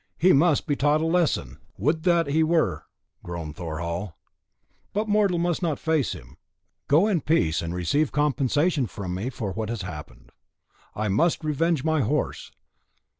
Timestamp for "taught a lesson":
0.75-1.59